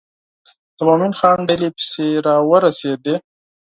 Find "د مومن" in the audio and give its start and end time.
0.75-1.13